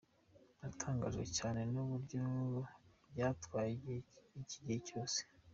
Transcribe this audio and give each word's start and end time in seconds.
Natangajwe 0.59 1.23
cyane 1.37 1.61
n’uburyo 1.73 2.21
byatwaye 3.11 3.73
iki 4.41 4.57
gihe 4.63 4.79
cyose. 4.87 5.19